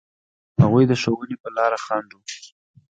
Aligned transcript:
هغوی 0.61 0.83
د 0.87 0.93
ښوونې 1.01 1.35
په 1.43 1.49
لاره 1.57 1.77
خنډ 1.85 2.09
و. 2.15 2.19